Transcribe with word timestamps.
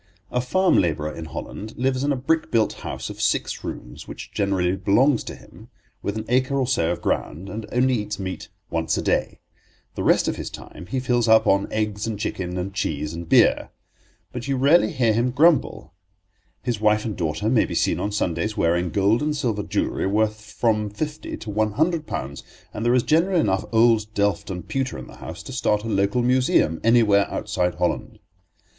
A 0.31 0.41
farm 0.41 0.77
labourer 0.79 1.13
in 1.15 1.25
Holland 1.25 1.75
lives 1.77 2.03
in 2.03 2.11
a 2.11 2.15
brick 2.15 2.49
built 2.49 2.73
house 2.81 3.11
of 3.11 3.21
six 3.21 3.63
rooms, 3.63 4.07
which 4.07 4.31
generally 4.31 4.75
belongs 4.75 5.23
to 5.25 5.35
him, 5.35 5.69
with 6.01 6.17
an 6.17 6.25
acre 6.27 6.55
or 6.57 6.65
so 6.65 6.91
of 6.91 7.03
ground, 7.03 7.49
and 7.49 7.67
only 7.71 7.93
eats 7.93 8.17
meat 8.17 8.49
once 8.71 8.97
a 8.97 9.01
day. 9.03 9.41
The 9.93 10.01
rest 10.01 10.27
of 10.27 10.37
his 10.37 10.49
time 10.49 10.87
he 10.89 10.99
fills 10.99 11.27
up 11.27 11.45
on 11.45 11.71
eggs 11.71 12.07
and 12.07 12.17
chicken 12.17 12.57
and 12.57 12.73
cheese 12.73 13.13
and 13.13 13.29
beer. 13.29 13.69
But 14.31 14.47
you 14.47 14.57
rarely 14.57 14.91
hear 14.91 15.13
him 15.13 15.29
grumble. 15.29 15.93
His 16.63 16.81
wife 16.81 17.05
and 17.05 17.15
daughter 17.15 17.47
may 17.47 17.65
be 17.65 17.75
seen 17.75 17.99
on 17.99 18.11
Sundays 18.11 18.57
wearing 18.57 18.89
gold 18.89 19.21
and 19.21 19.37
silver 19.37 19.61
jewellery 19.61 20.07
worth 20.07 20.53
from 20.53 20.89
fifty 20.89 21.37
to 21.37 21.51
one 21.51 21.73
hundred 21.73 22.07
pounds, 22.07 22.41
and 22.73 22.83
there 22.83 22.95
is 22.95 23.03
generally 23.03 23.39
enough 23.41 23.65
old 23.71 24.11
delft 24.15 24.49
and 24.49 24.67
pewter 24.67 24.97
in 24.97 25.05
the 25.05 25.17
house 25.17 25.43
to 25.43 25.53
start 25.53 25.83
a 25.83 25.87
local 25.87 26.23
museum 26.23 26.81
anywhere 26.83 27.29
outside 27.31 27.75
Holland. 27.75 28.17